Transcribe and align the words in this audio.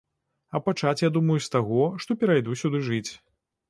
А 0.57 0.61
пачаць 0.69 1.03
я 1.03 1.11
думаю 1.19 1.37
з 1.43 1.53
таго, 1.59 1.87
што 2.07 2.11
перайду 2.25 2.61
сюды 2.65 2.87
жыць. 2.93 3.09